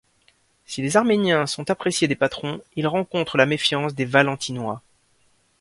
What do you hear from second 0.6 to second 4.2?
Si les Arméniens sont appréciés des patrons, ils rencontrent la méfiance des